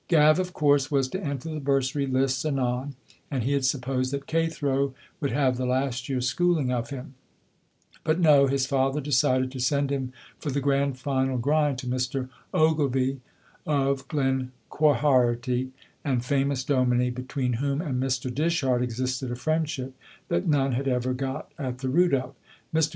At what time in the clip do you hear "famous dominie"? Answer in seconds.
16.19-17.11